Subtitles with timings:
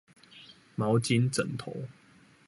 [0.73, 1.87] 毛巾枕頭